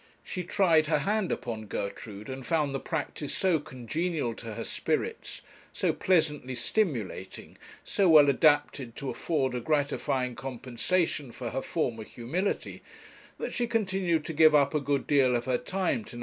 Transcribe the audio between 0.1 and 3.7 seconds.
She tried her hand upon Gertrude, and found the practice so